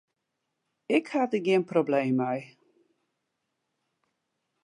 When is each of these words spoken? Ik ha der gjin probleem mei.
Ik 0.95 1.05
ha 1.13 1.21
der 1.31 1.41
gjin 1.45 1.63
probleem 1.71 2.13
mei. 2.21 2.39